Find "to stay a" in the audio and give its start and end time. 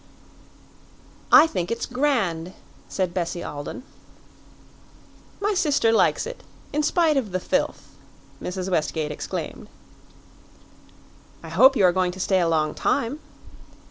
12.13-12.49